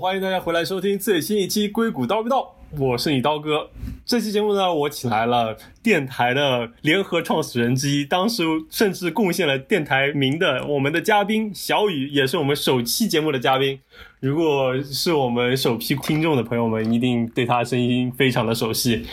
[0.00, 2.36] 欢迎大家回来收听最新一期《硅谷叨逼叨》，
[2.78, 3.68] 我是你刀哥。
[4.06, 13.76] 这期节目呢，我请来了电台的联合创始人之一，当时甚至贡献了电台名的我们的嘉宾小雨，也是我们首期节目的嘉宾。
[14.20, 19.04] 如果是我们首批听众的朋友们，一定对他声音非常的熟悉。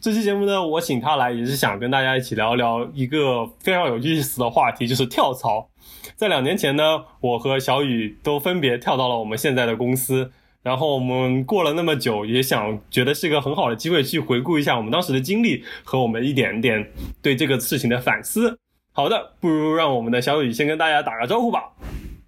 [0.00, 5.68] 这期节目呢，我请他来也是想跟大家一起聊聊一个非常有意思的话题，就是跳槽。
[6.16, 10.30] 在两年前呢，我和小雨都分别跳到了我们现在的公司，
[10.62, 16.90] 然后我们过了那么久，也想觉得是一个很好的机会去回顾一下我们当时的经历和我们一点点
[17.22, 18.58] 对这个事情的反思。
[18.92, 21.70] 好的，不如让我们的小雨先跟大家打个招呼吧。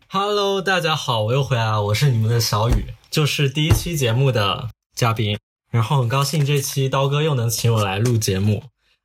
[0.08, 5.38] Hello，大家好，我又回来了，我是你们的小雨，就是第一期节目的嘉宾，
[5.70, 8.62] 然后很高兴这期刀哥又能请我来录节目。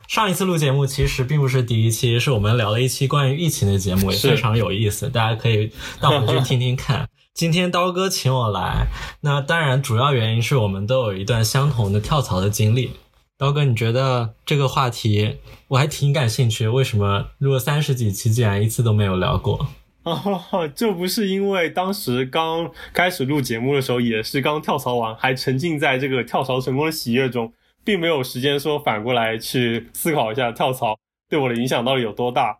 [0.08, 7.09] 上一次录节目其实并不是第一期，是我们聊了一期关于疫情的节目，也非常有意思，大家可以到回去听听看。
[7.33, 8.88] 今天刀哥请我来，
[9.22, 12.91] 那当然主要原因是我们都有一段相同的跳槽的经历。
[13.38, 19.67] 刀哥，你觉得这个话题我还挺感兴趣，为什么录了三十几期，竟然一次都没有聊过？
[20.03, 27.52] 哦，这不是因为当时刚开始录节目的时候，也是刚跳槽完，还沉浸在这个跳槽成功的喜悦中。
[27.88, 30.99] 并没有时间说反过来去思考一下跳槽
[31.30, 32.57] 对我的影响到底有多大。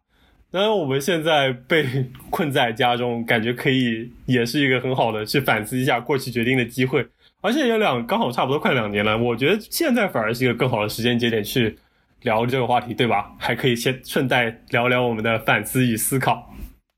[0.50, 1.86] 当然，我们现在被
[2.30, 7.06] 困在家中，感觉可以也是一个很好的去反思一下过去决定的机会。
[7.42, 11.78] 而且也两刚好差不多快两年了，我觉得现在反而是一个更好的时间节点去
[12.22, 13.36] 聊这个话题，对吧？
[13.38, 16.54] 还可以先顺带聊聊我们的反思与思考。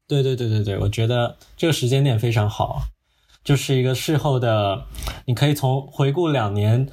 [0.07, 2.83] 对对对对对，我觉得这个时间点非常好，
[3.44, 4.85] 就是一个事后的，
[5.25, 6.88] 你可以从回顾两年。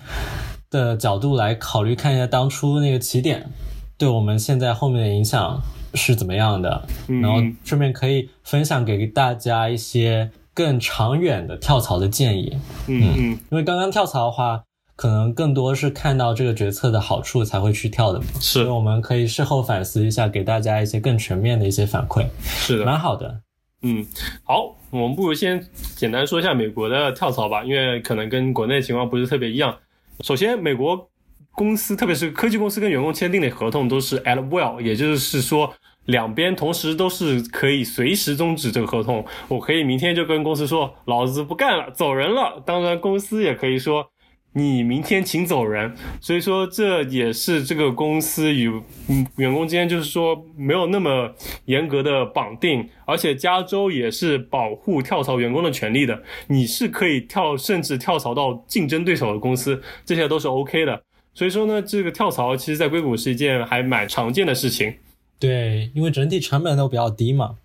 [0.71, 3.51] 的角度来考虑，看一下当初那个起点
[3.99, 5.61] 对我们现在后面的影响
[5.95, 12.59] 是怎么样的，然后顺便可以分享给大家一些更长远的跳槽的建议。
[12.87, 14.63] 嗯嗯，因为刚刚跳槽的话，
[14.97, 18.27] 可能更多是看到这个决策的好处才会去跳的嘛。
[18.41, 22.27] 是，所以我们可以事后反思一下，给大家一些更全面的一些反馈。
[22.43, 23.41] 是的，蛮好的。
[23.83, 24.05] 嗯，
[24.45, 25.65] 好，我们不如先
[25.95, 29.75] 简单说一下美国的跳槽吧，因为可能跟国内情况不是特别一样。
[30.21, 31.11] 首先，美国
[31.53, 35.73] 公司，特别是科技公司跟员工签订的合同都是 at will，也就是说，
[36.07, 39.25] 两边同时都是可以随时终止这个合同。
[39.49, 42.63] 我可以明天就跟公司说，老子不干了，走人了。
[42.65, 44.11] 当然，公司也可以说。
[44.57, 48.69] 你明天请走人，所以说这也是这个公司与
[49.07, 51.31] 嗯员工之间，就是说没有那么
[51.67, 61.03] 严格的绑定，而且加州也是保护跳槽员工的权利的，你是可以跳，甚至跳槽到竞争对手的公司，这些都是 OK 的。
[61.35, 64.95] 所以说呢，这个跳槽其实在硅谷是一件还蛮常见的事情。
[65.39, 67.57] 对，因为整体成本都比较低嘛。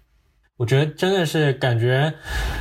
[0.58, 2.14] 我觉得真的是感觉，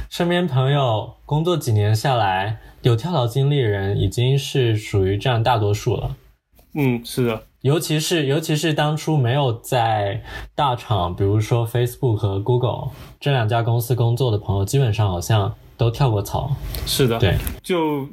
[0.09, 6.17] 身边朋友工作几年下来，有跳槽经历的人已经是属于占大多数了。
[6.75, 10.23] 嗯，是的，尤其是尤其是当初没有在
[10.55, 15.55] 大厂，比如说 Facebook 和 Google 这两家公司工作的朋友，基本上好像。
[15.81, 16.55] 都跳过槽，
[16.85, 18.07] 是的，对，就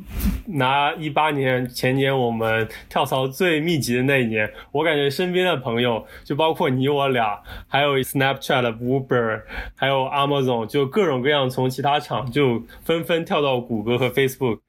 [0.46, 9.42] 拿一八年前年我们跳槽最密集的那一年，我感觉身边的朋友，就包括你我俩，还有 Snapchat、Uber，
[9.76, 14.60] 还有 Amazon，就各种各样从其他厂就纷纷跳到谷歌和 Facebook，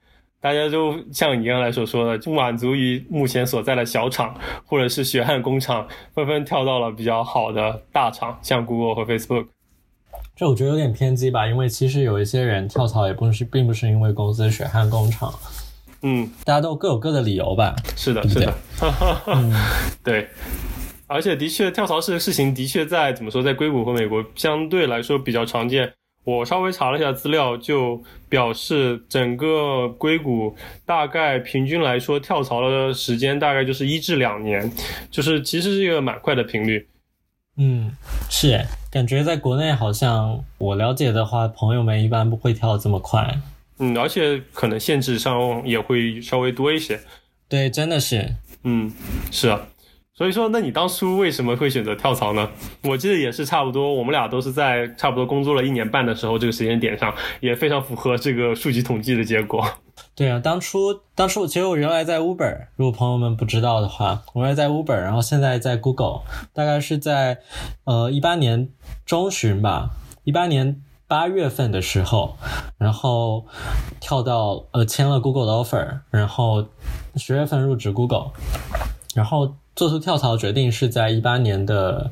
[0.41, 4.34] 大家都像你刚才所说的，不满足于目前所在的小厂
[4.66, 9.47] 或者是血汗工厂，纷纷跳到了比较好的大厂，像 Google 和 Facebook。
[10.38, 15.34] 这我觉得有点偏激吧，因为其实有一些人跳槽也不是，并不是因为公司血汗工厂，
[16.03, 17.75] 嗯，大家都各有各的理由吧。
[17.97, 18.54] 是的，是的，
[20.04, 20.28] 对，
[21.09, 25.93] 而且的确跳槽这个事情的确在怎么说，在硅谷和美国相对来说比较常见。
[26.22, 30.54] 我稍微查了一下资料，就表示整个硅谷
[30.86, 34.71] 大概平均来说跳槽的时间大概就是一至两年，
[35.10, 36.86] 就是其实是一个蛮快的频率。
[37.57, 37.91] 嗯，
[38.30, 43.39] 是，感觉在国内好像我了解的话，朋友们一般不会跳这么快。
[43.79, 46.99] 嗯，而且可能限制上也会稍微多一些。
[47.49, 48.35] 对，真的是。
[48.65, 48.91] 嗯，
[49.31, 49.61] 是啊。
[50.15, 52.51] 所以说，那你当初为什么会选择跳槽呢？
[52.83, 59.65] 我记得也是差不多，我们俩都是在差不多工作了一年半的时候，这个时间点上，也非常符合这个数据统计的结果。
[60.15, 66.22] 对啊，当初当初其实我原来在 Uber，如果朋友们不知道的话，我原来在 Uber，然后现在在 Google，
[66.53, 67.39] 大概是在
[67.84, 68.68] 呃一八年
[69.04, 69.91] 中旬吧，
[70.24, 72.36] 一八年八月份的时候，
[72.78, 73.47] 然后
[74.00, 76.66] 跳到呃签了 Google 的 offer，然后
[77.16, 78.30] 十月份入职 Google，
[79.15, 79.54] 然后。
[79.78, 82.10] 做出跳槽决定是在一八年的，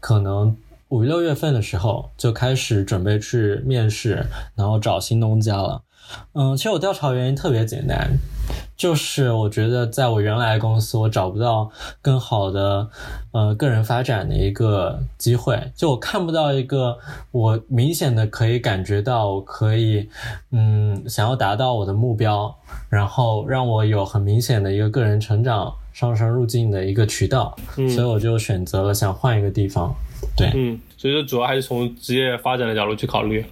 [0.00, 0.56] 可能
[0.88, 5.82] 五六月份的时候就开始准备去面试，然后找新东家了。
[6.34, 8.18] 嗯，其实我调查原因特别简单，
[8.76, 11.70] 就是我觉得在我原来公司，我找不到
[12.02, 12.88] 更好的
[13.32, 16.98] 呃个人发展的一个机会，就我看不到一个
[17.30, 20.08] 我明显的可以感觉到我可以
[20.50, 22.54] 嗯想要达到我的目标，
[22.90, 29.94] 然后让我有很明显的一个个人成长上升路径的一个渠道，所以我就选择了想换一个地方。
[30.36, 33.44] 对，嗯，所以说主要还是从职业发展的角度去考虑。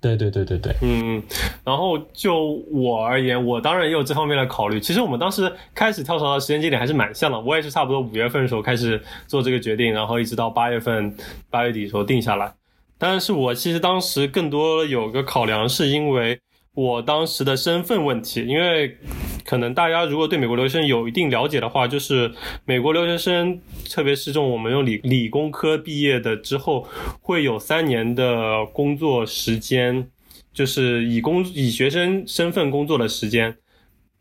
[0.00, 1.22] 对对对对对，嗯，
[1.64, 4.80] 然后就我而言，我当然也有这方面的考虑。
[4.80, 11.14] 其实我们当时开始跳槽的时间节点还是蛮像的，我也是差不多五月份的时候开始做这个决定，然后一直到八月份
[11.50, 12.52] 八月底的时候定下来。
[12.98, 16.38] 但是我其实当时更多有个考量，是因为。
[16.72, 18.96] 我当时的身份问题，因为
[19.44, 22.32] 可能大家如果对美国留学生有一定了解的话，就是
[22.64, 23.60] 美国留学生，
[23.90, 26.86] 特别是这种我们用理理工科毕业的之后，
[27.20, 30.08] 会有三年的工作时间，
[30.52, 33.56] 就是以工以学生身份工作的时间，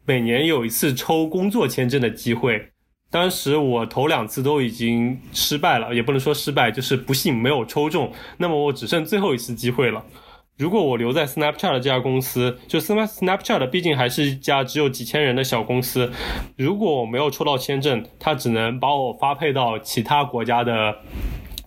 [0.05, 2.69] 每年有一次抽工作签证的机会。
[3.11, 8.11] 当时我头两次都已经失败了，也不能说失败，就是不幸没有抽中。
[8.37, 10.05] 那么我只剩最后一次机会了。
[10.59, 16.11] 如果我留在 Snapchat 这家公司，就 Snapchat 毕竟还是一家只有几千人的小公司。
[16.57, 20.97] 如果我没有抽到签证，他只能把我发配到其他国家的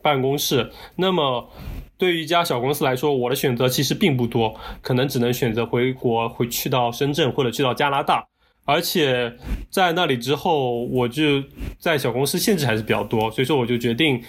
[0.03, 0.71] 办公室。
[0.97, 1.49] 那么，
[1.97, 8.27] 对于一家小公司来说，我的选择其实并不多，可能只能选择回国，回去到深圳或者去到加拿大。
[8.65, 9.33] 而且
[9.71, 11.43] 在那里之后，我就
[11.79, 14.23] 在小公司限制还是比较多，所以说我就决定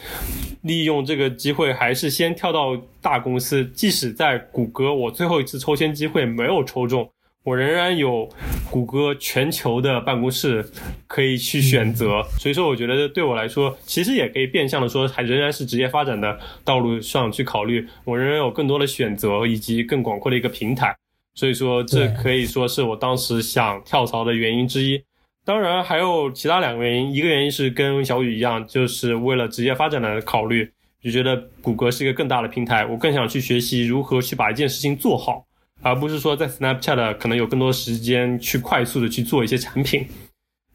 [0.63, 3.63] 利用这个机会，还是先跳到大公司。
[3.75, 7.07] 即使在谷歌，我最后一次抽签机会没有抽中，
[7.44, 8.27] 我仍然有
[8.71, 10.65] 谷歌全球的办公室
[11.06, 12.24] 可以去选择。
[12.39, 20.95] 所以说，我觉得对我来说，其实也可以变相的说，还仍然是职业发展的道路上去考虑，我仍然有更多的选择以及更广阔的一个平台。
[21.35, 25.01] 所以说，这可以说是我当时想跳槽的原因之一。
[25.45, 27.12] 当然，还有其他两个原因。
[27.13, 30.71] 一个原因是跟小雨一样，就是为了职业发展的考虑，
[31.01, 35.44] 就觉得谷歌是一个更大的平台，我更想去学习如何去把一件事情做好，
[35.81, 40.06] 而不是说在 Snapchat 可能有更多时间去快速的去做一些产品。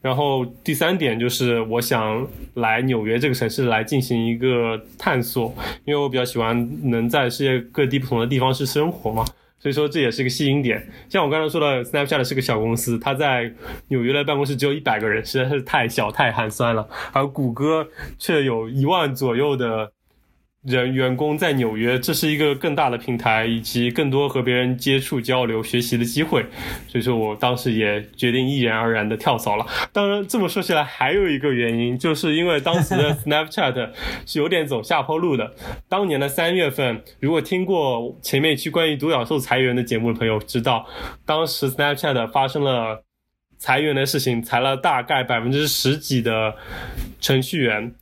[0.01, 5.53] 然后第三点就是我想来纽约这个城市来进行一个探索，
[5.83, 9.25] 因为我比较喜欢能在世界各地不同的地方去生活嘛。
[9.59, 10.87] 所以说这也是一个吸引点。
[11.09, 13.53] 像我刚才说的，Snapchat 是个小公司，它在
[13.89, 16.87] 纽约的办公室只有一百个人，实在是太小太寒酸了。
[17.13, 19.91] 而谷歌却有一万左右的。
[20.63, 26.45] 人员工在纽约，这是一个更大的平台，以及更多和别人接触、交流、学习的机会。
[26.87, 29.65] 所以说我当时也决定毅然而然的跳槽了。
[29.93, 33.91] 当然，这么说起来，还有一个原因，就是因为当时的 Snapchat
[34.25, 35.49] 是有点走下坡路的。
[35.87, 40.85] 当年的三月份，如果听过前面一期关于独角兽裁员的节目的朋友知道，
[41.25, 43.05] 当时 Snapchat 发生了
[43.57, 46.53] 裁员的事情，裁了大概百分之十几的
[47.21, 47.95] 程序员。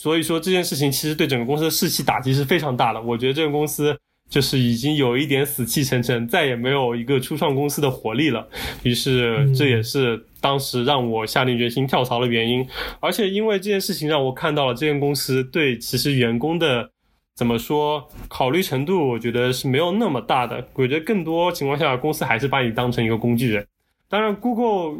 [0.00, 3.02] 所以说这件事情其实对整个公司的士气打击是非常大的。
[3.02, 3.94] 我觉得这个公司
[4.30, 8.48] 就是已经有一点死气沉沉，再也没有一个初创公司的活力了。
[8.82, 12.66] 于是这也是当时让我下定决心跳槽的原因。
[12.98, 16.90] 而且因为这件事情让我看到了这间公司对其实员工的
[17.36, 20.66] 怎么说考虑程度，我觉得是没有那么大的。
[20.72, 23.66] 我觉得更多情况下公司还是把你当成一个工具人。
[24.08, 24.98] 当然，Google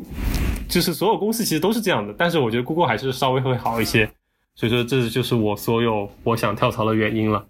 [0.68, 4.06] 就是所有公司其实都是这样的，但是我觉得 Google 还是稍微会好一些。
[4.60, 7.46] 所以说，这就是我所有我想跳槽的原因了。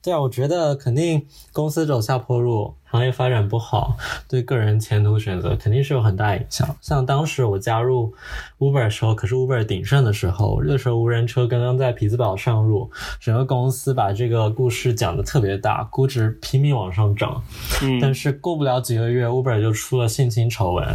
[0.00, 3.96] 对啊，我觉得肯定公司走下坡路，行业发展不好，
[4.30, 6.76] 对个人前途选择肯定是有很大影响。
[6.80, 8.14] 像当时我加入
[8.60, 17.42] Uber 的时候，可是 Uber 鼎盛的时候，那时候无人车刚刚在匹兹堡上路，整个公司把这个故事讲的特别大，估值拼命往上涨。
[17.82, 20.86] 嗯，但是过不了几个月，Uber 就出了性侵丑闻，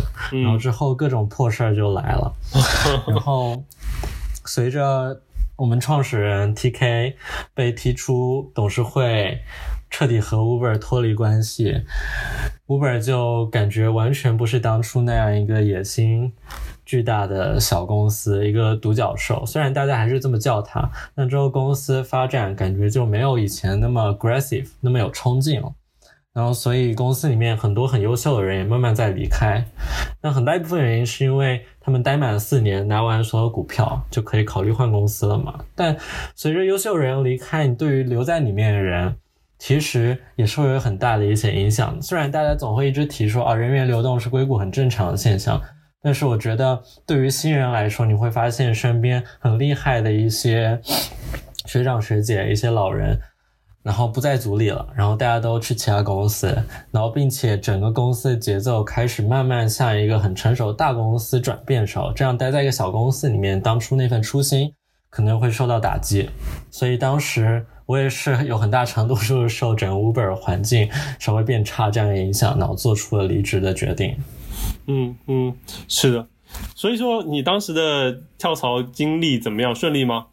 [0.41, 2.33] 然后之后各种破事儿就来了，
[3.05, 3.61] 然后。
[4.45, 5.21] 随着
[5.57, 7.13] 我们创始人 TK
[7.53, 9.41] 被踢出董事会，
[9.89, 11.83] 彻底和 Uber 脱离关系
[12.67, 16.33] ，Uber 就感觉完全不是当初那样一个野心
[16.85, 19.45] 巨大的小公司，一个独角兽。
[19.45, 25.73] 虽然大家还是这么叫它，但之后公司发展感觉就没有以前那么 aggressive，那么有冲劲了。
[26.33, 29.65] 然后，所以公司里面很多很优秀的人也慢慢在离开。
[30.21, 35.59] 那很大一部分原因是因为他们待满四年，拿完所有股票就可以考虑换公司了嘛。
[35.75, 35.97] 但
[36.35, 39.15] 随着优秀人离开，你对于留在里面的人，
[39.57, 42.01] 其实也是会有很大的一些影响。
[42.01, 45.61] 虽然大家总会一直提说啊，人员流动是硅谷很正常的现象，
[46.01, 50.79] 但是我觉得对于新人来说，你会发现身边很厉害的一些。
[51.67, 53.17] 学长学姐一些老人，
[53.83, 56.47] 然后不在组里了，然后大家都去其他公司，
[56.91, 64.71] 然后并且整个公司的节奏开始慢慢向一个很成熟大公司转变时候，这样待在一个小公司里面，当初那份初心
[65.09, 66.29] 可能会受到打击，
[66.69, 74.15] 所以当时我也是有很大程度就是受整个 Uber 环境稍微变差这样的影响，然后做出了离职的决定。
[74.87, 75.55] 嗯嗯，
[75.87, 76.27] 是的。
[76.75, 79.73] 所以说，你当时的跳槽经历怎么样？
[79.73, 80.27] 顺利吗？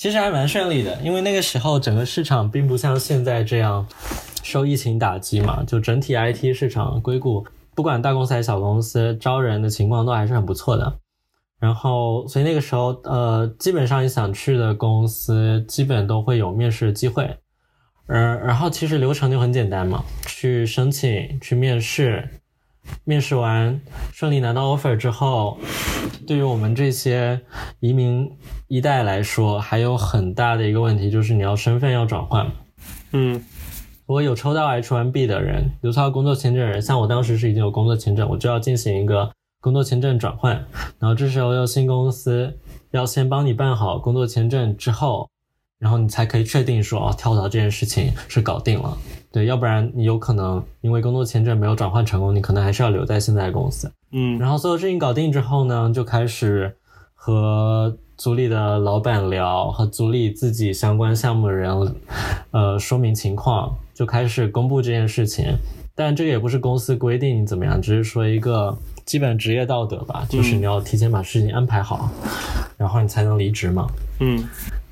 [0.00, 3.86] 其实还蛮顺利的，因为那个时候整个市场并不像现在这样
[4.42, 10.90] 受疫情打击嘛，就整体 IT 市场硅谷，不管大公司还是小公司，招人的情况都还是很不错的。
[11.58, 17.36] 然后，所以那个时候，呃，基本上你想去的公司，基本都会有面试机会。
[18.06, 22.26] 嗯，然后其实流程就很简单嘛，去申请，去面试。
[23.04, 23.80] 面试完
[24.12, 25.58] 顺利拿到 offer 之后，
[26.26, 27.40] 对于我们这些
[27.80, 28.30] 移民
[28.68, 32.50] 一代来说，还有很大的一个问题就是你要身份要转换。
[33.12, 33.34] 嗯，
[34.06, 39.30] 如果有抽到 H1B 的人，有抽到工作签证人，像我当时是已经有工作签证，我就要进行一个
[39.60, 40.54] 工作签证转换。
[40.98, 42.58] 然后这时候要新公司
[42.92, 45.28] 要先帮你办好工作签证之后，
[45.78, 48.96] 然后你才可以确定说哦，跳槽这件事情是搞定了。
[49.32, 53.90] 对，要不然你有可能因为工作签证没有转换成功，你可能还是要留在现在的公司。
[54.10, 56.76] 嗯，然后所有事情搞定之后呢，就开始
[57.14, 61.94] 和组里的老板聊，和组里自己相关项目的人，
[62.50, 65.54] 呃，说明情况，就开始公布这件事情。
[65.94, 72.10] 但这个也不是公司规定你怎么样，只是说一个基本职业道德吧，就是你要提前把事情安排好，
[72.76, 73.86] 然后你才能离职嘛。
[74.18, 74.42] 嗯。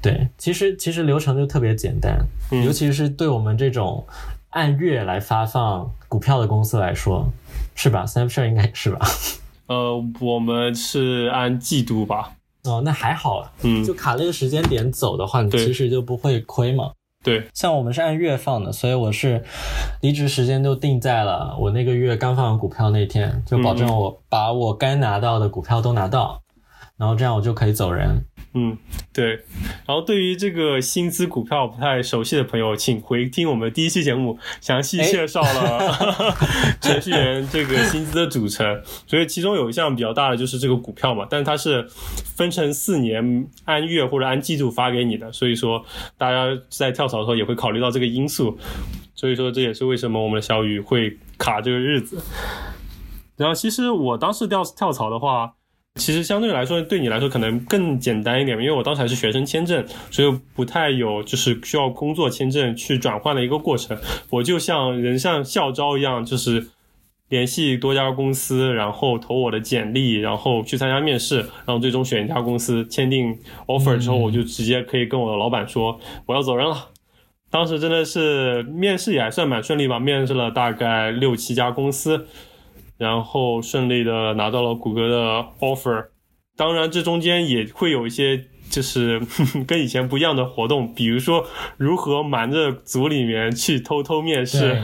[0.01, 2.25] 对，其实其实流程就特别简单，
[2.65, 4.07] 尤其是对我们这种
[4.51, 7.29] 按月来发放股票的公司来说，
[7.75, 9.07] 是吧？Snapshot 应该是吧？
[9.67, 12.33] 呃，我们是按季度吧。
[12.65, 16.93] 哦，那还好，嗯，就卡那个时间点走的话，你其实就不会亏嘛。
[17.25, 19.43] 对，像我们是按月放的，所以我是
[20.01, 26.41] 离职时间就定在了我那个月刚放完股票那天，就保证我把我该拿到的股票都拿到，
[26.97, 28.25] 然后这样我就可以走人。
[28.55, 28.77] 嗯，
[29.13, 29.45] 对。
[29.87, 36.35] 然后对于这个薪资股票不太熟悉的朋友，请回听我们第一期节目，详细介绍了
[36.81, 38.83] 程序员这个薪资的组成。
[39.07, 41.87] 所以其中有一项比较大的就是这个股票嘛，但是它是
[42.37, 45.85] 分成四年按月或者按季度发给你的，所以说
[46.17, 48.59] 大家在跳槽的时候也会考虑到这个因素。
[49.15, 52.23] 所以说这也是为什么我们的小雨会卡这个日子。
[53.37, 55.55] 然后其实我当时跳跳槽的话。
[55.99, 63.99] 其实相对来说，对你来说可能更简单一点，因为我当时还是学生签证，所以不太有就是需要工作签证去转换的一个过程。
[64.31, 66.69] 我就像人像校招一样，就是
[67.29, 73.37] 联系多家公司，然后投我的简历，然后去参加面试，然后最终选一家公司签订
[73.67, 76.89] offer 之后，我就直接可以跟我的老板说我要走人了。
[77.51, 82.27] 当时真的是面试也还算蛮顺利吧，面试了大概六七家公司。
[82.99, 86.09] 然后顺利的拿到了谷歌的 offer，
[86.57, 89.23] 当然这中间也会有一些就是
[89.67, 94.77] 跟以前不一样的活动，比如说如何瞒着组里面去偷偷面试。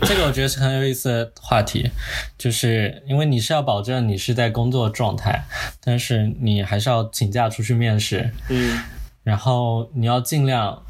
[0.00, 1.88] 这个我觉得是很有意思的话题，
[2.36, 5.44] 就是因为你是要保证你是在工作状态，
[5.82, 8.32] 但是你还是要请假出去面试。
[8.50, 8.80] 嗯，
[9.22, 10.82] 然后你要尽量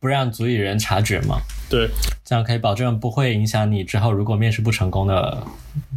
[0.00, 1.42] 不让组里人察觉嘛。
[1.72, 1.88] 对，
[2.22, 5.42] 这样可以保证不会影响你之后如果面试不成功的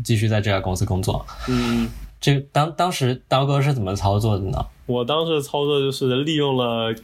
[0.05, 1.25] 继续在这家公司工作。
[1.49, 1.89] 嗯，
[2.21, 4.65] 这当当时刀哥是怎么操作的呢？
[4.85, 6.95] 我当时操作就是利用了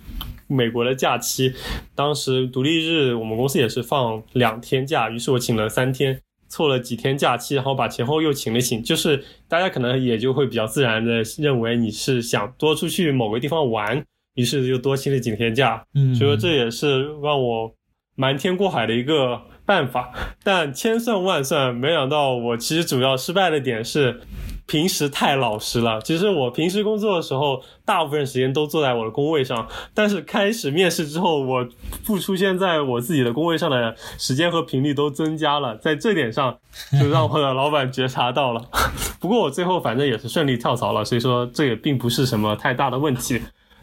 [0.48, 1.54] 美国的假期，
[1.94, 14.02] 当时独立日我们公司也是放两天假，于是我请了三天，凑了几天假期，然后把前后又请了请，就是大家可能也就会比较自然的认为你是想多出去某个地方玩，
[14.36, 15.84] 于是就多请了几天假。
[15.94, 17.70] 嗯，所以说这也是让我。
[18.16, 20.12] 瞒天过海的一个办法，
[20.44, 24.22] 但千算万算，没想到我其实主要失败的点是
[24.68, 26.02] 平时太老实了。
[26.02, 31.68] 其实我平时工作的时候，大部分时间都坐在我的工位上，但是开始面试之后，我
[32.06, 36.58] 不出现在我自己的工位上的时间和频率都增加了，在这点上
[37.00, 38.64] 就让我的老板觉察到了。
[39.20, 43.42] 不过我最后反正也是顺利跳槽了，所以说这也并不是什么太大的问题。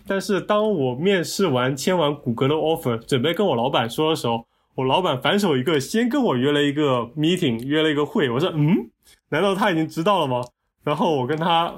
[0.08, 8.30] 但是当我面试完签完谷歌的 offer，准备跟我老板说的时候，我老板反手一个，先跟我约了一个 meeting，约了一个会。
[8.30, 8.90] 我说，嗯，
[9.28, 10.42] 难道他已经知道了吗？
[10.84, 11.74] 然后我跟他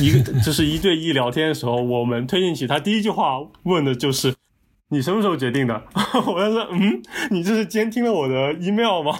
[0.00, 4.34] 一个 就是一对一聊天的时候，我们推进去，他第一句话问的就是
[4.88, 5.82] 你什么时候决定的？
[6.26, 9.12] 我就说，嗯，你这是监听了我的 email 吗？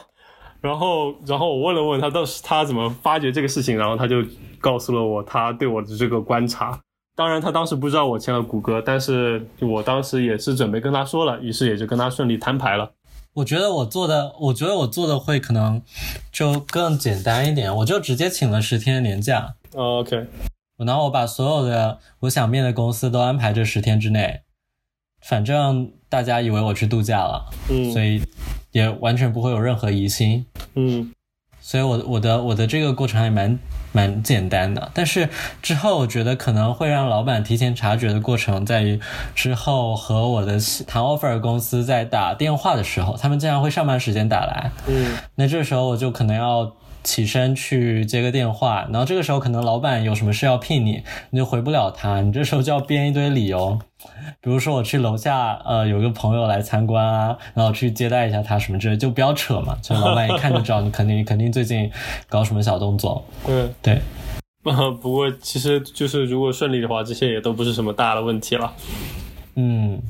[0.62, 4.24] 然后，然后我问了问他，到时他怎么发觉这个事情，然后他就
[4.58, 6.80] 告诉了我他对我的这个观察。
[7.16, 12.92] 当然他当时不知道我签了谷歌，但是我当时也是准备跟他说了，于是也就跟他顺利摊牌了。
[13.34, 15.82] 我觉得我做的，我觉得我做的会可能
[16.32, 19.54] 就更简单一点，我就直接请了十天的年假。
[19.72, 20.26] 哦 OK，
[20.76, 24.42] 然后我把所有的我想面的公司都安排这十天之内，
[25.20, 28.22] 反正大家以为我去度假了，嗯，所以
[28.72, 30.46] 也完全不会有任何疑心。
[30.74, 31.12] 嗯
[31.66, 33.58] 所以我我的我的这个过程还蛮
[33.90, 35.30] 蛮简单的，但是
[35.62, 39.00] 之后我觉得可能会让老板提前察觉的过程在于，
[39.34, 45.16] 之后和我的谈 offer 公司在打电话的时候，他们经常会上班时间打来，嗯。
[45.36, 46.70] 那这时候我就可能要
[47.04, 53.78] 起身去接个电话，然后这个时候可能老板有什么事要聘你，你就回不了他，你这时候就要编一堆理由，
[54.40, 61.90] 比如说我去楼下，呃，有个朋友来参观啊，然后去接待一下他什么之类，就不要扯嘛，就老板一看就知道你肯定肯定最近
[62.28, 63.68] 搞什么小动作，对。
[63.82, 63.94] 对。
[64.64, 68.72] 啊， 不过其实就是如果顺利的话，这些也都不是什么大的问题了。
[69.56, 70.00] 嗯，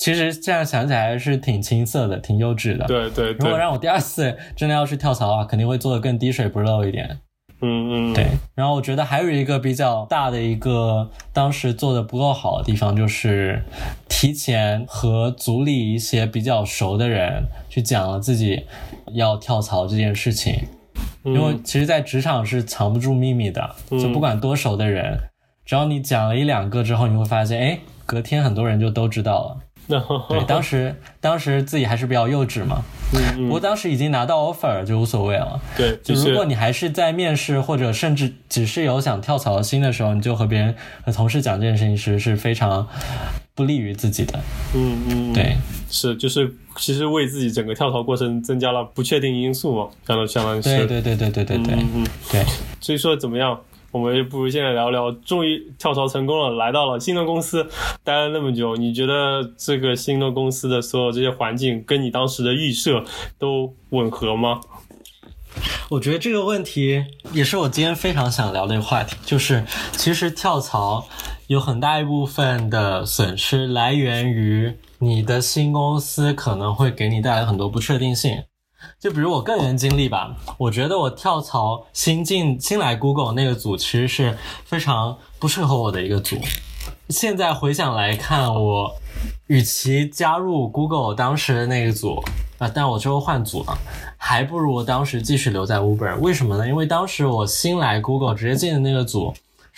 [0.00, 2.86] 其实这样想起来是挺青涩的，挺幼稚的。
[2.86, 7.18] 对对对，如果让我第二次真的要去跳槽的话，肯定会做的更滴水不漏一点。
[7.60, 13.62] 嗯嗯，对，然后我觉得还有一个比较大的一个当时做的不够好的地方，就是
[14.08, 18.64] 提前和组里一些比较熟的人去讲了自己
[19.12, 20.54] 要跳槽这件事情，
[21.26, 25.18] 嗯，因为其实，在职场是藏不住秘密的，就不管多熟的人，
[25.66, 29.58] 只要你讲了一两个之后，你会发现，哎，隔天很多人就都知道了。
[30.28, 32.82] 对， 当时当时自己还是比较幼稚嘛，
[33.14, 35.60] 嗯嗯，不过当时已经拿到 offer 就无所谓了。
[35.76, 42.86] 对，就就是如果你还是在面试或者甚至只是有想跳槽的心的时候，你就和别人和同事讲这件事情其实是非常
[43.54, 44.38] 不利于自己的。
[44.74, 45.56] 嗯嗯，对，
[45.90, 52.44] 是就是其实为自己整个跳槽过程增加了不确定因素嘛，相当相当于是，对对对对对对对嗯嗯，对。
[52.80, 53.58] 所以说怎么样？
[53.92, 57.68] 我们不如现在聊聊，终于跳槽成功了，来到了新的公司，
[58.04, 63.04] 待了那么久，你觉得这个新的公司的所有这些环境跟你当时的预设
[63.38, 64.60] 都吻合吗？
[65.88, 71.08] 我觉得这个问题也是我今天非常想聊的一个话题，就是其实跳槽
[71.48, 78.44] 有很大一部分的损失来源于你的新公司可能会给你带来很多不确定性。
[78.98, 86.36] 就比如我个人经历吧，我觉得我跳槽新进新来 Google 那个组其实是非常不适合我的一个组。
[87.08, 88.94] 现在回想来看，我
[89.46, 92.22] 与其加入 Google 当时的那个组
[92.58, 93.76] 啊，但我之后换组了，
[94.16, 96.18] 还不如我当时继续留在 Uber。
[96.18, 96.68] 为什么呢？
[96.68, 99.34] 因为当时我新来 Google 直接进的那个组。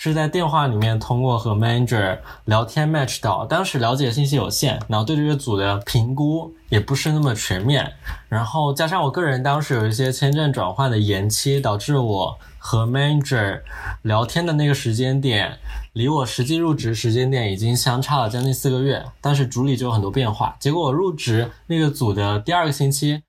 [0.09, 7.93] 是在电话里面通过和 manager 聊天 match 到，当时了解信息有限，然后对这个组的评估也不是那么全面，
[8.27, 13.61] 然后加上我个人当时有一些签证转换的延期，导致我和 manager
[14.01, 15.57] 聊天的那个时间点，
[15.93, 23.23] 离我实际入职时间点已经相差了将近四个月，但是组里就有很多变化，结果我入职那个组的第二个星期。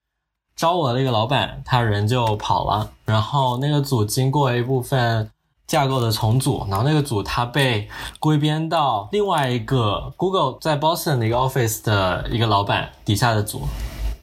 [0.56, 5.28] 招我的那个老板，他人就跑了，然后那个组经过一部分
[5.66, 7.88] 架构的重组，然后那个组它被
[8.20, 13.62] 归编到另外一个 Google 在 Boston 的一个 office 的一个老板底下的组，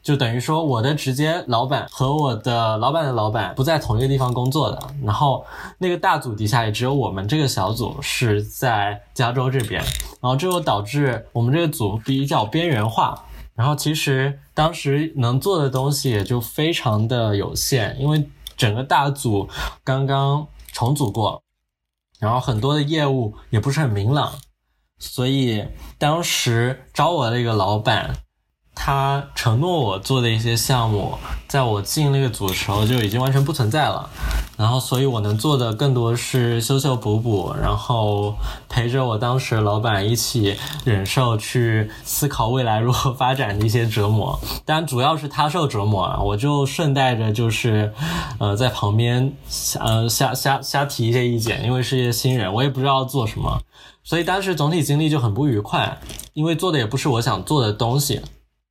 [0.03, 5.45] 就等于说我的直接老板和我的老板的老板不在同一个地方工作的，然后
[5.79, 9.81] 那个大组底下也只有我们这个小组是在加州这边，
[10.21, 13.25] 然后这就导致我们这个组比较边缘化。
[13.53, 19.47] 然后其实当时能做的东西也就非常的有限，因为整个大组
[19.83, 21.43] 刚刚重组过，
[22.19, 24.39] 然后很多的业务也不是很明朗，
[24.97, 28.23] 所以当时招我的一个老板，
[28.83, 31.15] 他承诺我做的一些项目，
[31.47, 34.09] 在我进那个组的时候就已经完全不存在了。
[34.57, 38.33] 然后，所以我能做的更多是修修补补，然后
[38.67, 44.39] 陪着我当时老板一起忍受去思考未来如何发展的一些折磨。
[44.65, 47.93] 当然，主要是他受折磨啊，我就顺带着就是，
[48.39, 49.31] 呃，在旁边
[49.79, 53.61] 呃瞎瞎瞎提一些意见，因为是一些新人，我也不知道做什么，
[54.03, 55.99] 所以当时总体经历就很不愉快，
[56.33, 58.21] 因为做的也不是我想做的东西。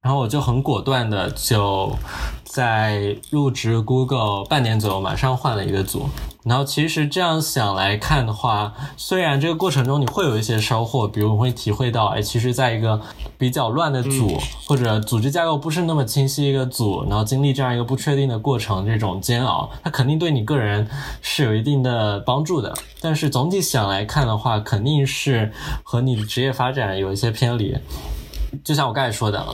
[0.03, 1.95] 然后我就很果断的就
[2.43, 6.09] 在入职 Google 半年左右，马上换了一个组。
[6.43, 12.99] 然后其实这样想来看的话，虽然这个过程中你会有一些收获，比如会体会到，哎，其实在一个
[13.37, 20.89] 比较乱的组、或者组织架构不是那么清晰一个组，然后经历这样一个不确定的过程，这种煎熬，它肯定对你个人
[21.21, 22.73] 是有一定的帮助的。
[23.03, 27.77] 但是总体想来看的话，肯定是和你的职业发展有一些偏离。
[28.65, 29.45] 就像我刚才说的。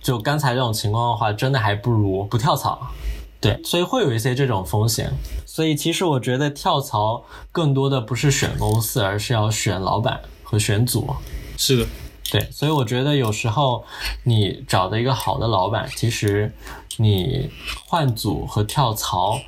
[0.00, 2.92] 就刚才这种情况的话，真的还不如不跳槽。
[3.40, 5.12] 对，所以会有一些这种风险。
[5.44, 11.14] 所以其实我觉得跳槽更多的不是选公司，而是要选老板和选组。
[11.58, 11.86] 是的，
[12.30, 13.84] 对，所以我觉得有时候
[14.22, 16.50] 你找的一个好的老板，其实
[16.96, 17.50] 你
[17.86, 19.38] 换组和跳槽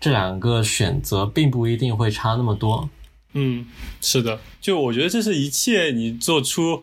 [0.00, 2.88] 这两个选择并不一定会差那么多。
[3.34, 3.64] 嗯，
[4.00, 6.82] 是的，就我觉得这是一切你做出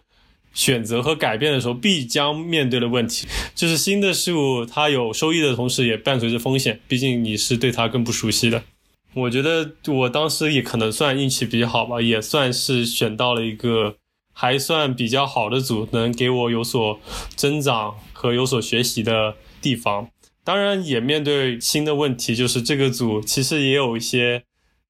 [0.58, 3.28] 选择和改变的时候必将面对的问题。
[3.54, 8.64] 就是新的事物它有收益的同时，也伴随着风险，毕竟你是对它更不熟悉的。
[9.14, 13.98] 我觉得我当时也可能算运气比较好吧，也算是选到了一个
[14.34, 17.00] 还算比较好的组，能给我有所
[17.36, 20.10] 增长和有所学习的地方。
[20.44, 24.44] 当然，也面对新的问题，就是这个组其实也有一些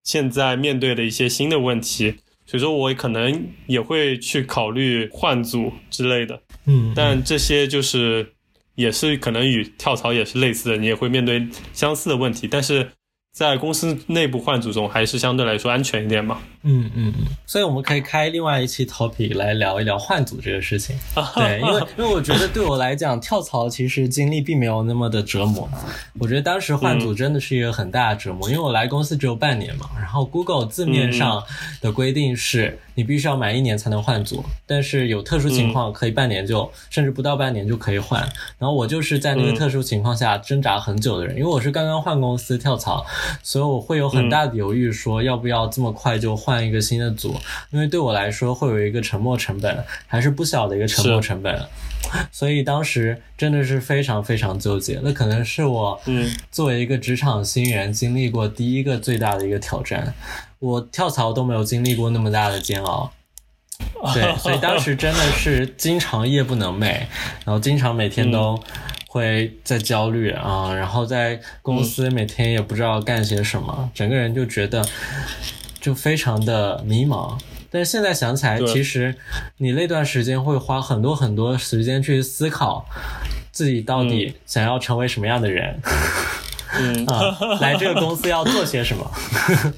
[0.04, 2.16] 现在面对的一些新的问题，
[2.48, 6.42] 所以说我可能也会去考虑换组之类的。
[6.66, 8.34] 嗯，但这些就是
[8.74, 12.90] 也是可能与跳槽也是类似的，你也会面对相似的问题，但是。
[13.38, 16.40] 在公司内部换组中，还是相对来说安全一点嘛？
[16.64, 20.98] 嗯嗯嗯，所以我们可以开另外一期 topic 来聊一聊换组这个事情。
[21.36, 25.70] 对，因为 因为我觉得对我来讲，跳槽其实经历并没有那么的折磨。
[26.20, 29.88] 我觉得当时换组真的是一个很大的折磨，因为我来公司只有半年嘛。
[30.00, 31.44] 然后 Google 字面上
[31.80, 38.20] 的规定是你必须要满一年才能换组，但是有特殊情况可以半年就甚至不到半年就可以换。
[38.58, 43.06] 然后我就是在那个特殊情况下挣扎很久的人，因为我是刚刚换公司跳槽。
[43.42, 47.36] 所以我会有很大的犹豫，说要不要这么快就换一个新的组，
[47.72, 51.66] 因为对我来说会有一个沉没成本，还是不小的一个沉没成本。
[52.32, 56.00] 所以当时真的是非常非常纠结，那可能是我
[56.52, 60.14] 作为一个职场新人经历过第一个最大的一个挑战。
[60.60, 63.12] 我跳槽都没有经历过那么大的煎熬，
[64.14, 66.86] 对，所以当时真的是经常夜不能寐，
[67.44, 68.58] 然后经常每天都。
[69.18, 74.86] 会在焦虑啊，然后在公司每天也不知道干些什么，整个人就觉得
[75.82, 77.36] 就非常的迷茫。
[77.72, 79.16] 但是现在想起来，其实
[79.58, 82.86] 你那段时间会花很多很多时间去思考
[83.52, 85.78] 自己到底想要成为什么样的人，
[86.80, 89.12] 嗯 啊，来这个公司要做些什么？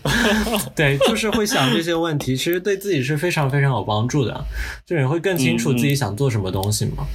[0.75, 4.45] 对，就是会想这些问题，其实对自己是非常非常有帮助的，
[4.85, 7.07] 就你会更清楚自己想做什么东西嘛。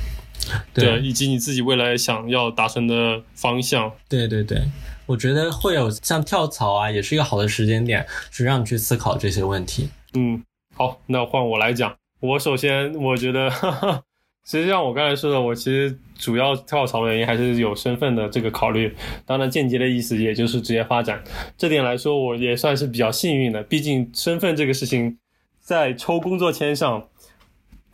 [0.73, 3.93] 对，以及你自己未来想要达成的方向。
[4.09, 4.63] 对对对，
[5.07, 9.89] 我觉得会有像跳槽啊，也是一个好的时间点，是让你去思考这些问题。
[10.15, 10.43] 嗯，
[10.75, 11.95] 好，那换我来讲。
[12.21, 13.51] 我首先，我觉得，
[14.47, 18.95] 实际上我刚才说的，我其实主要跳槽的原因还是有身份的这个考虑。
[19.27, 21.23] 当然，间接的意思也就是职业发展。
[21.59, 23.63] 这点来说，我也算是比较幸运的。
[23.63, 25.19] 毕竟身份这个事情，
[25.61, 27.09] 在抽工作签上。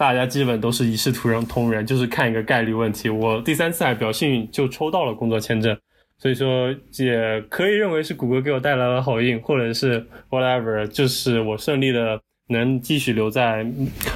[0.01, 3.11] 大家基本都是一视同仁，同仁就是看一个概率问题。
[3.11, 5.77] 我第三次还比较幸运，就抽到了工作签证，
[6.17, 13.67] 所以说也可以认为是谷歌给我带来了好运，或者是 whatever，就是我顺利的能继续留在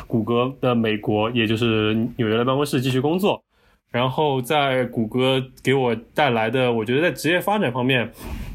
[0.06, 3.44] 谷歌的美国，也就是纽约的办公室继续工作。
[3.90, 8.10] 然后在谷歌给我带来的，我觉得在职业发展方面，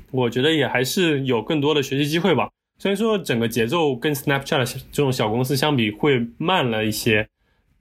[0.10, 2.50] 我觉得也还是有更多的学习机会吧。
[2.82, 7.28] 虽然说整个节奏跟 Snapchat 这种小公司相比会慢了一些，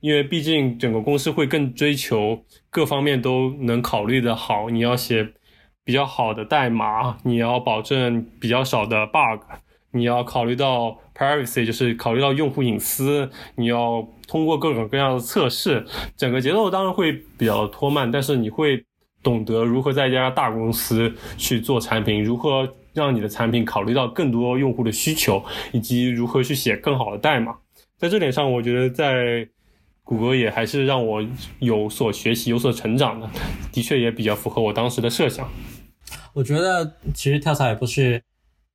[0.00, 4.68] 因为毕竟整个公司会更追求各方面都能考虑的好。
[4.70, 5.34] 你要写
[5.84, 9.44] 比较好的代码，你要保证比较少的 bug，
[9.92, 15.86] 你要考虑到 privacy，就是考虑到用户隐私，你要通过各种各样的测试。
[16.16, 18.84] 整个节奏当然会比较拖慢，但是你会
[19.22, 22.68] 懂得如何在一家大公司去做产品，如何。
[22.98, 27.54] 让你的产品考虑到更多用户的需求，以及如何去写更好的代码，
[27.96, 29.48] 在这点上，我觉得在
[30.02, 31.24] 谷歌也还是让我
[31.60, 33.30] 有所学习、有所成长的，
[33.70, 35.48] 的确也比较符合我当时的设想。
[36.34, 38.22] 我觉得其实跳槽也不是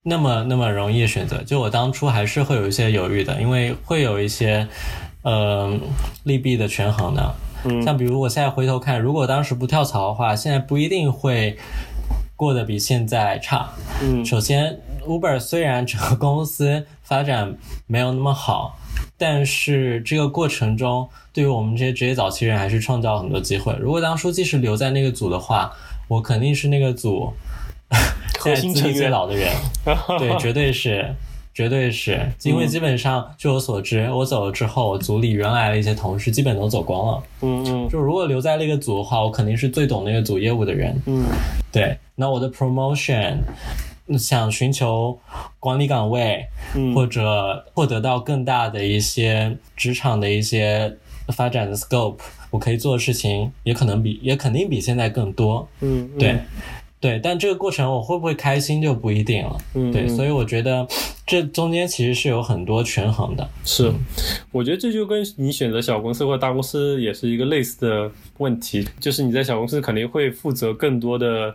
[0.04, 4.68] 那么那么容易选择，就我当初还是会有一些犹豫的，因为会有一些
[5.24, 5.78] 呃
[6.24, 7.36] 利弊的权衡的。
[7.66, 11.58] 嗯，像比如我现在回头看，如果当时不跳槽的话，现在不一定会。
[12.44, 13.70] 过得比现在差。
[14.02, 14.78] 嗯，首先
[15.08, 17.56] ，Uber 虽然整个公司发展
[17.88, 18.78] 没有那么好，
[19.18, 23.74] 但是这个过程中，对于我们这些职业早期人还是创造了很多机会。
[23.80, 25.72] 如果当初即使留在那个组的话，
[26.10, 27.32] 我肯定是那个组
[28.38, 29.50] 核心资历最老的人。
[30.20, 31.16] 对，绝对是。
[31.54, 37.24] 绝对是因为基本上，据我所知，我走了之后，组里原来的一些同事基本都走光了。
[37.42, 41.00] 嗯嗯，就如果留在那个组的话，我肯定是最懂那个组业务的人。
[41.06, 41.26] 嗯，
[41.72, 41.96] 对。
[42.16, 43.38] 那我的 promotion，
[44.18, 45.20] 想寻求
[45.60, 46.46] 管理岗位，
[46.96, 52.18] 或者获得到更大的一些职场的一些发展的 scope，
[52.50, 55.68] 我可以做的事情也可能比，也肯定比现在更多。
[55.82, 56.36] 嗯，对。
[57.04, 59.58] 对，但这个过程我会不会开心就不一定了。
[59.74, 60.88] 嗯，对，嗯所以我觉得
[61.28, 63.46] 这中间其实是有很多权衡的。
[63.66, 63.92] 是，
[64.54, 71.54] 我觉得这就跟你选择小公司或大公司也是一个类似的问题，就是你在小公司肯定会负责更多的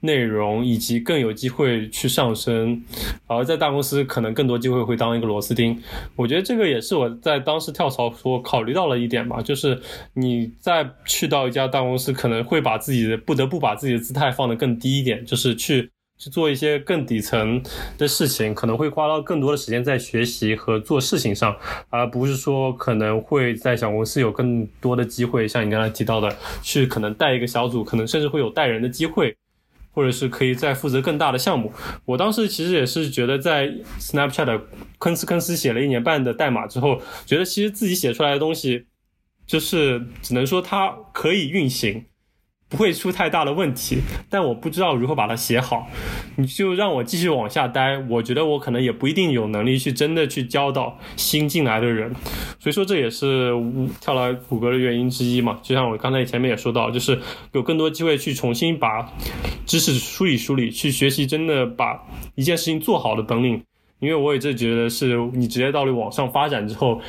[0.00, 2.82] 内容，以及更有机会去上升，
[3.26, 5.80] 而在大公司可能更多机会会当一个螺丝钉。
[6.14, 9.80] 我觉得这个也是我在当时跳槽所考虑到了一点吧，就是
[10.14, 15.90] 你再去到一家大公司，可能会把自己的不得不把自己的姿态放得更低一点，就是去。
[16.18, 17.62] 去做一些更底层
[17.98, 21.54] 的事情，可能会花到更多的时间在学习和做事情上，
[21.90, 29.36] 而不是说可能会在小公司有更多的机会，像你刚才提到的，去可能带一个小组，可能甚至会有带人的机会，
[29.96, 31.72] 或者是可以再负责更大的项目。
[32.04, 33.66] 我当时其实也是觉得，在
[33.98, 34.60] Snapchat
[35.00, 38.84] 吭哧吭哧写了一年半的代码之后，觉得其实自己写出来的东西，
[39.46, 42.04] 就是只能说它可以运行。
[42.68, 43.98] 不会出太大的问题，
[44.28, 45.88] 但我不知道如何把它写好。
[46.36, 52.12] 你就让我继续往下待，我觉得我可能也不一定有能力去真的去教导新进来的人，
[52.58, 53.52] 所以说这也是
[54.00, 55.58] 跳来谷歌的原因之一嘛。
[55.62, 57.18] 就像我刚才前面也说到，就是
[57.52, 59.12] 有更多机会去重新把
[59.64, 62.02] 知识梳理梳理，去学习真的把
[62.34, 63.62] 一件事情做好的本领。
[63.98, 67.00] 因为我也这觉得是你职业道路往上发展之后，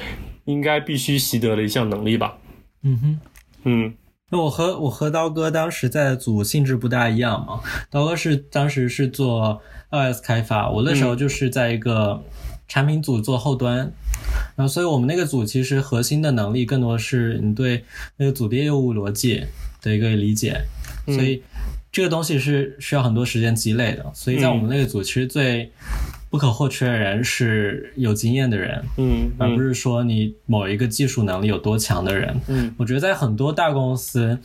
[0.46, 2.38] 应该必须习得的一项能力吧。
[2.84, 3.20] 嗯哼。
[3.64, 3.94] 嗯
[4.30, 12.22] 那我和我和刀哥当时在的组性质不大一样嘛，刀哥是当时是做 iOS 开发，我那时候就是在一个
[12.68, 13.90] 产品组做后端，
[14.58, 17.86] 然后所以我们那个组其实核心的能力更多是你对
[18.18, 19.46] 那个组的业务逻辑
[19.82, 20.62] 的一个理解，
[21.06, 21.16] 嗯。
[21.16, 21.42] 所以
[21.90, 25.72] 这个东西是需要很多时间积累的，所以在我们那个组其实最
[26.30, 32.36] 不可或缺的人是有经验的人，嗯，而不是说你某一个技术能力有多强的人。
[32.48, 34.38] 嗯我觉得在很多大公司，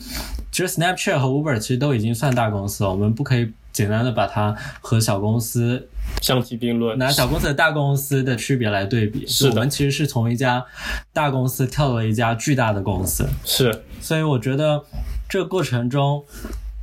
[0.53, 5.89] 其实 Snapchat 和 Uber 其实都已经算大公司了，我们不可以简单的把它和小公司
[6.21, 6.97] 相提并论。
[6.99, 9.27] 拿小公司和大公司的区别来对比。
[9.27, 10.65] 是的我们其实是从一家
[11.13, 14.85] 大公司跳到了一家巨大的公司，是，所以我觉得
[15.29, 16.25] 这个过程中，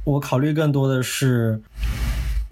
[0.04, 1.62] 我考虑更多的是。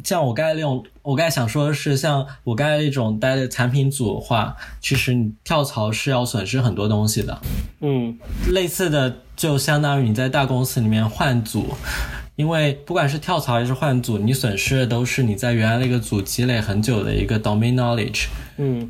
[0.07, 7.37] 像我刚才那种，我刚才想说的是，像我刚才那种待的产品组的话，其实你跳槽是要损失很多东西的。
[7.81, 8.17] 嗯
[8.53, 11.75] 类似的，就相当于你在大公司里面换组，
[12.37, 18.89] 因为不管是跳槽还是换组，你损失的都是你在原来那个组积累很久的一个 domain knowledge，嗯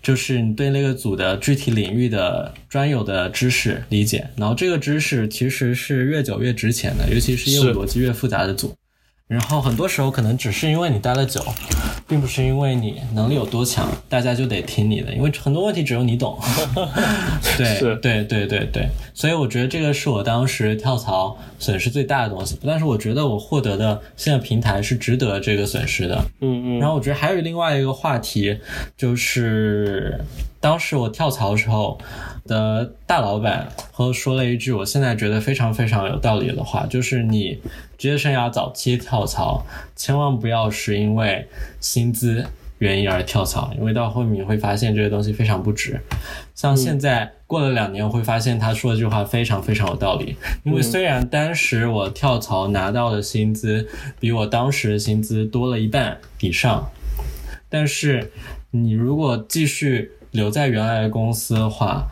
[0.00, 4.26] 就是你对那个组的具体领域的专有的知识理解。
[4.36, 8.74] 然后这个知识其实是越久越值钱的，尤其是业务逻辑越复杂的组。
[9.28, 11.44] 然后很多时候可能只是因为你待了久，
[12.08, 16.38] 并不是因为你能力有多强，大家就得听你的，因为很多问题只有你懂。
[17.58, 26.24] 对对对对对，所以我觉得这个是我当时跳槽损失最大的东西，但是我觉得我获得的现在平台是值得这个损失的。
[26.40, 28.58] 嗯嗯，然后我觉得还有另外一个话题，
[28.96, 30.18] 就是
[30.60, 31.98] 当时我跳槽的时候
[32.46, 37.60] 的大老板和我说了一句我现在觉得非常非常有道理的话，就是你
[37.96, 41.46] 职业生涯早期跳槽，千万不要是因为
[41.80, 42.44] 薪资
[42.78, 46.00] 原因而跳槽，因为到后面你会发现这些东西非常不值。
[46.54, 50.36] 像现在过了两年，我会发现他说的这句话非常非常有道理。
[50.64, 56.90] 因为虽然当时我跳槽拿到的薪资比我当时的薪资多了一半以上，
[57.68, 58.32] 但是
[58.72, 62.06] 你如果继续留在原来的公司的话，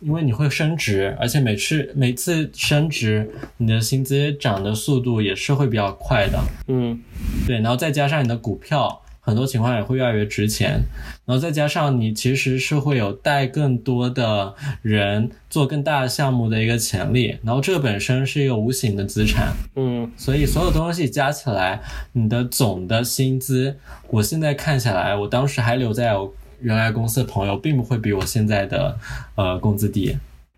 [0.00, 6.38] 因为你会升职，而且每次每次升职，你的薪资涨的速度也是会比较快的。
[6.68, 7.00] 嗯。
[7.46, 10.80] 对，然后再加上你的股票，很多情况也会越来越值钱，
[11.26, 20.10] 然后再加上你其实是会有带更多的人做更大的项目的一个潜力，然后这个本身是一个无形的资产，嗯。
[20.16, 21.80] 所以所有东西加起来，
[22.12, 23.76] 你的总的薪资，
[24.08, 28.98] 我现在看下来，我当时还留在我原来公司的朋友，并不会比我现在的
[29.34, 30.16] 呃工资低。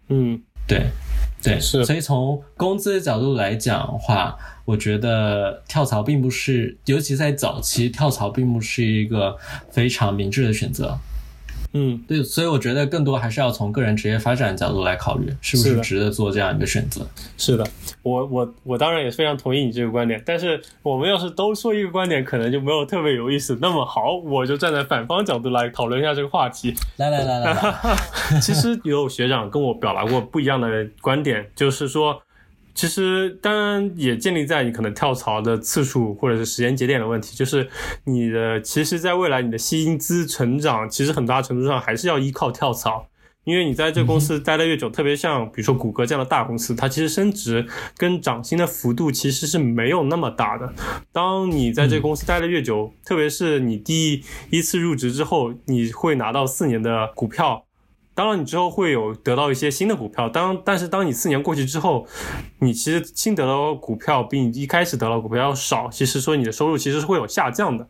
[0.08, 0.86] 嗯对，
[1.42, 9.36] 对，是所以从工资的角度来讲的话，我觉得跳槽并不是，尤其在早期，跳槽并不是一个
[9.70, 10.98] 非常明智的选择。
[11.74, 17.06] 嗯，对，所以我觉得更多还是要从个人职业发展角度来考虑，是不是值得做这样一个选择。
[17.38, 17.66] 是的，
[18.02, 23.58] 我我我当然也非常同意你这个观点，但是我们要是都说一个观点，可能就没有特别有意思。
[23.60, 26.74] 那么好，我就站在反方角度来讨论一下这个话题。
[26.96, 27.96] 来来来来来，
[28.40, 32.22] 其实有学长跟我表达过不一样的观点，就是说，
[32.74, 37.68] 其实当然也建立在你可能跳槽的次数或者是时间节点的问题，就是
[38.04, 43.06] 你的其实在未来你的薪资成长，其实很大程度上还是要依靠跳槽。
[43.44, 50.72] 因为你在这公司待的越久，特别像比如说谷歌这样的大公司，它其实升职跟涨薪的幅度其实是没有那么大的。
[51.10, 57.64] 当你在这公司待的越久，特别是你第一次入职之后，你会拿到四年的股票。
[58.14, 60.28] 当然，你之后会有得到一些新的股票。
[60.28, 62.06] 当但是当你四年过去之后，
[62.58, 67.88] 你其实新得到股票比你一开始得到股票要少，其实说你的收入其实是会有下降的。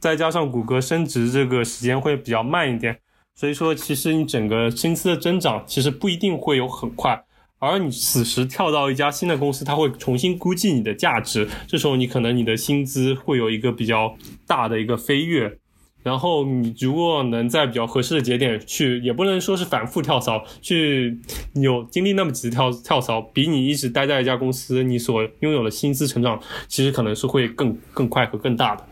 [0.00, 2.98] 再加上谷歌升职这个时间会比较慢一点。
[3.36, 7.22] 所以说，其实你整个薪资的增长其实不一定会有很快，
[7.58, 15.58] 而你此时跳到一家新的公司，它会重新估计你的价值，这时候你可能你的薪资会有一个比较大的一个飞跃。
[16.02, 21.18] 然后你如果能在比较合适的节点去，也不能说是反复跳槽，去
[21.54, 28.84] 有经历那么几次跳跳槽，比你一直待在一家公司，你所拥有的薪资成长，其实可能是会更更快和更大的。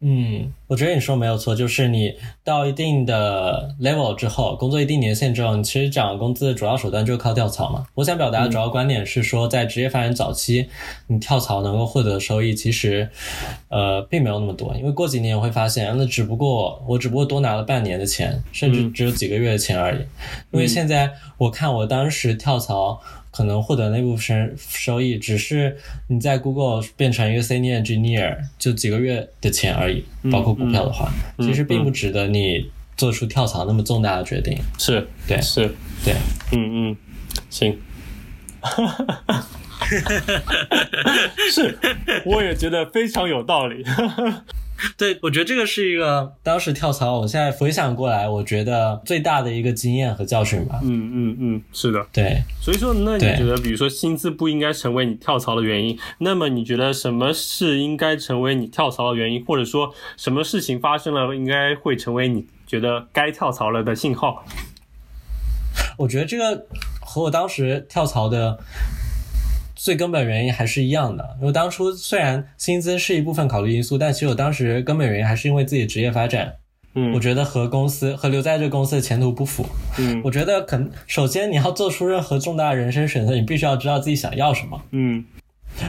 [0.00, 7.86] 嗯，我觉得你说没有错，就是你到一定的 level 之后，工作一定年限之后，你其实涨工资的主要手段就是靠跳槽嘛。
[7.94, 10.68] 我想表达的主要观点是说，在职业发展早期，
[11.06, 13.08] 你跳槽能够获得的收益，其实
[13.68, 19.98] 呃并没有那么多，因为过几年会发现，那只不过我只不过多拿了半年的钱，甚至只有几个月的钱而已。
[20.50, 23.00] 因为现在我看我当时跳槽。
[23.36, 25.76] 可能获得那部分收益，只是
[26.08, 34.56] 你在 Google 变成一个 Senior Engineer 就几个月的钱而已，包括股票的话，其实并不值得你做出跳槽那么重大的决定。
[34.78, 35.70] 是对，是
[36.02, 36.14] 对，
[36.52, 36.96] 嗯嗯，
[37.50, 37.78] 行，
[41.52, 41.78] 是，
[42.24, 43.84] 我也觉得非常有道理。
[44.96, 50.80] 对，我觉得这个是一个当时跳槽，我现在回想过来，我觉得最大的一个经验和教训吧。
[50.82, 52.42] 嗯嗯嗯，是的，对。
[52.60, 64.44] 所以说，那你觉得，比如说薪资不应该成为你跳槽的原因，那么你觉得什么是应该成为你跳槽的原因，或者说什么事情发生了，应该会成为你觉得该跳槽了的信号？
[65.96, 66.66] 我觉得这个
[67.00, 68.58] 和我当时跳槽的。
[69.76, 76.54] 最根本原因还是一样的，因为当初虽然薪资是一部分考虑因素，但其实我当时根本原因还是因为自己职业发展。
[76.94, 79.66] 嗯，我觉得和公司和留在这个公司的前途不符。
[79.98, 84.82] 嗯，我觉得可能首先你要做出任何重大人生选择，你必须要知道自己想要什么。
[84.92, 85.22] 嗯，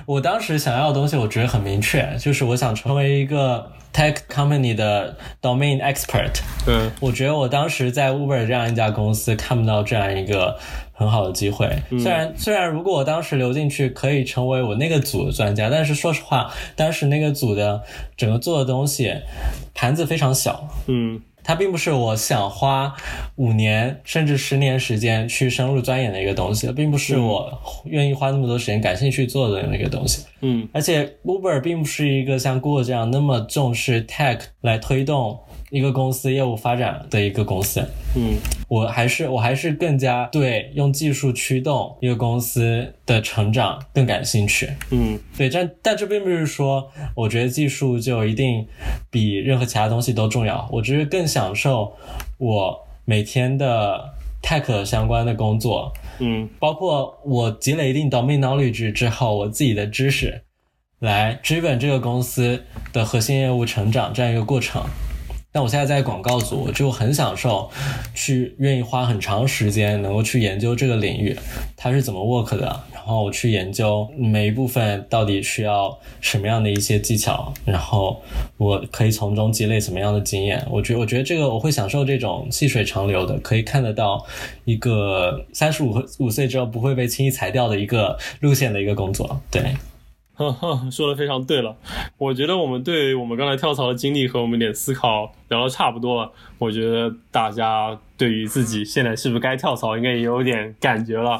[0.06, 6.42] 我当时想要的东西，我觉得很明确，就是我想成为一个 tech company 的 domain expert。
[6.68, 10.60] 嗯，我觉得我当时在 Uber 这样一家公司看不到这样一个。
[10.98, 17.84] 很好的机会，虽然虽然如果我当时留进去可以成为我那个组的专家，但是说实话，当时那个组的
[18.18, 19.14] 整个做的东西
[19.76, 22.96] 盘子非常小，嗯，它并不是我想花
[23.36, 35.40] 五年甚至十年时间去深入钻研的一个东西，并不是我愿意花那么多时间感兴趣做的那个东西，嗯，而且 Uber 并不是一个像 Google 这样那么重视 tech 来推动。
[35.70, 38.38] 一个公司业务发展的一个公司，嗯，
[38.70, 48.66] 我还是我还是更加对用技术驱动一个公司的成长更感兴趣，嗯，对，但但这并不是说我觉得技术就一定
[49.10, 51.94] 比任何其他东西都重要，我只是更享受
[52.38, 60.44] 我每天的 tech 相关的工作，嗯，包括我积累一定 domain knowledge 之后，我自己的知识
[61.00, 64.82] 来追本这个公司的核心业务成长这样一个过程。
[65.58, 67.68] 但我现在在广告组，我就很享受，
[68.14, 71.36] 去愿意花很长时间，能够去研究这个领域，
[71.76, 78.22] 它是怎么 work 的，然后去研究每一部分到底需要什么样的一些技巧，然后
[78.58, 80.64] 我可以从中积累什么样的经验。
[80.70, 84.24] 我觉我觉得这个我会享受这种细水长流的，可以看得到
[84.64, 89.42] 一个三十五五岁之后不会被轻易裁掉的一个路线的一个工作。
[89.50, 89.64] 对。
[90.92, 91.76] 说的非常对了，
[92.18, 96.32] 我觉得我们对我们刚才跳槽的经历和我们点思考聊的差不多了。
[96.60, 101.40] 我觉得大家对于自己现在是不是该跳槽，应该也有点感觉了。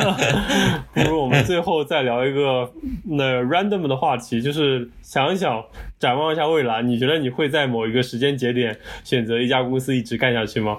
[0.94, 2.70] 不如我们最后再聊一个
[3.04, 5.62] 那 random 的话题，就是想一想，
[5.98, 10.78] 展望一下未来，你觉得你会在某一个时间节点选择一家公司一直干下去吗？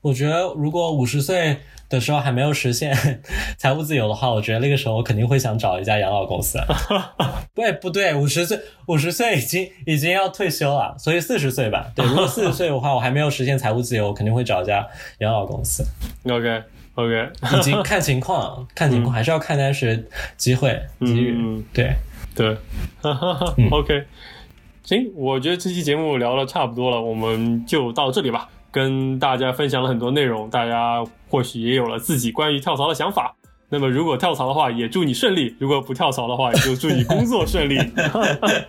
[0.00, 1.58] 我觉得如果五十岁。
[1.92, 2.96] 的时候还没有实现
[3.58, 6.58] 财务自由的话，我觉得那个时候我肯定会想找一家养老公司。
[7.54, 8.14] 对不对？
[8.14, 11.92] 五十岁，五十岁已经已经要退休了，所以四十岁吧。
[11.94, 15.84] 对，如果四十岁的话，我还没有实现财务自由，我肯定会找一家养老公司。
[16.24, 16.62] OK
[16.94, 20.08] OK，已经看情况，看情况，还是要看当时
[20.38, 21.62] 机会机遇。
[21.74, 21.94] 对
[22.34, 22.56] 对，
[23.70, 24.02] OK，
[24.82, 28.48] 行，我觉得这期节目聊的差不多了，我们就到这里吧。
[28.72, 33.36] 跟大家分享了很多内容，大家或许也有了自己关于跳槽的想法。
[33.72, 37.78] 那么如果跳槽的话，也祝你顺利；如果不跳槽的话，也就祝你工作顺利。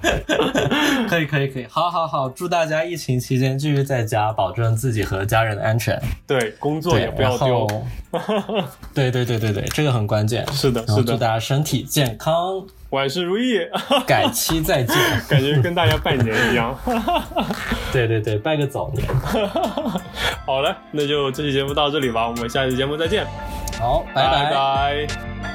[1.10, 6.01] 可以可以可以，好好好，祝大家疫情期间继续在家，保证自己和家人的安全。
[6.26, 7.68] 对，工作也不要丢。
[8.93, 10.47] 对 对对对对，这个很关键。
[10.54, 11.14] 是的，是的。
[11.14, 13.60] 祝大家身体健康，万事如意。
[14.08, 14.95] 改期再见，
[15.28, 16.74] 感觉跟大家拜年一样。
[17.91, 19.06] 对对对，拜个早年。
[20.45, 23.28] 好了，那就这期节目到这里吧，我们下期节目再见。
[23.80, 25.53] 好，拜拜。